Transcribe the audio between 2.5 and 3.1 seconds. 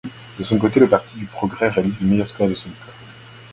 son histoire.